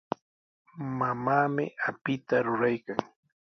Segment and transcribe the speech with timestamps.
[0.97, 2.99] Mamaami apita ruraykan.